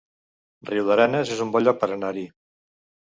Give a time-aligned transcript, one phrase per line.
[0.69, 2.25] Riudarenes es un bon lloc per anar-hi